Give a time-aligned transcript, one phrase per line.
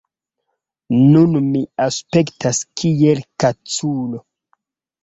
[1.01, 4.27] Nun mi aspektas kiel kaculo